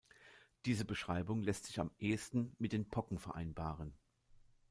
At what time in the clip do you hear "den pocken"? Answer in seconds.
2.73-3.19